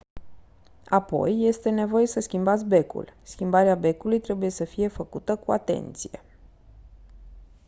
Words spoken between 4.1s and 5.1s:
trebuie să fie